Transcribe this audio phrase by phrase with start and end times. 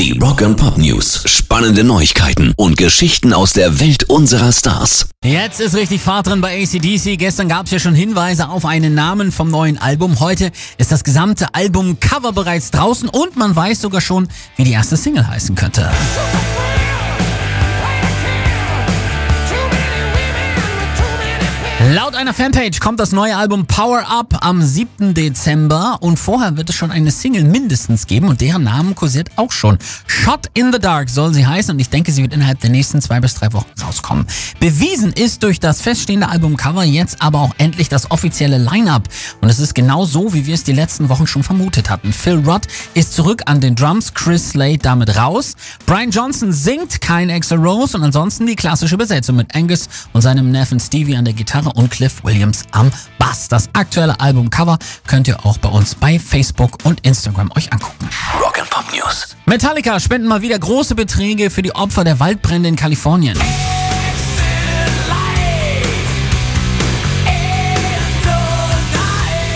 [0.00, 1.24] Die Rock and Pop News.
[1.26, 5.10] Spannende Neuigkeiten und Geschichten aus der Welt unserer Stars.
[5.22, 7.18] Jetzt ist richtig Fahrt drin bei ACDC.
[7.18, 10.18] Gestern gab es ja schon Hinweise auf einen Namen vom neuen Album.
[10.18, 14.96] Heute ist das gesamte Albumcover bereits draußen und man weiß sogar schon, wie die erste
[14.96, 15.90] Single heißen könnte.
[21.92, 25.12] Laut einer Fanpage kommt das neue Album Power Up am 7.
[25.12, 29.50] Dezember und vorher wird es schon eine Single mindestens geben und deren Namen kursiert auch
[29.50, 29.76] schon.
[30.06, 33.02] Shot in the Dark soll sie heißen und ich denke, sie wird innerhalb der nächsten
[33.02, 34.24] zwei bis drei Wochen rauskommen.
[34.60, 39.08] Bewiesen ist durch das feststehende Albumcover jetzt aber auch endlich das offizielle Line-Up
[39.40, 42.12] und es ist genau so, wie wir es die letzten Wochen schon vermutet hatten.
[42.12, 47.30] Phil Rudd ist zurück an den Drums, Chris Slade damit raus, Brian Johnson singt kein
[47.30, 51.34] Extra Rose und ansonsten die klassische Besetzung mit Angus und seinem Neffen Stevie an der
[51.34, 53.48] Gitarre und Cliff Williams am Bass.
[53.48, 58.08] Das aktuelle Albumcover könnt ihr auch bei uns bei Facebook und Instagram euch angucken.
[58.40, 59.36] Rock and Pop News.
[59.46, 63.38] Metallica spenden mal wieder große Beträge für die Opfer der Waldbrände in Kalifornien.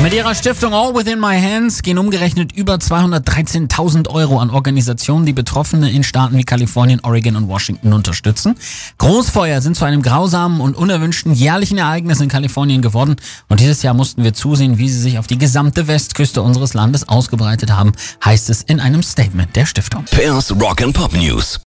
[0.04, 5.32] Mit ihrer Stiftung All Within My Hands gehen umgerechnet über 213.000 Euro an Organisationen, die
[5.32, 8.54] Betroffene in Staaten wie Kalifornien, Oregon und Washington unterstützen.
[8.98, 13.16] Großfeuer sind zu einem grausamen und unerwünschten jährlichen Ereignis in Kalifornien geworden
[13.48, 17.08] und dieses Jahr mussten wir zusehen, wie sie sich auf die gesamte Westküste unseres Landes
[17.08, 20.04] ausgebreitet haben, heißt es in einem Statement der Stiftung.
[20.10, 21.58] Pairs Rock and Pop News.